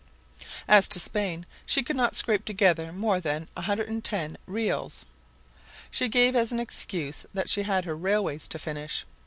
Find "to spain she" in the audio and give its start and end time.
0.87-1.83